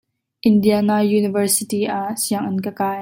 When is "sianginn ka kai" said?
2.21-2.99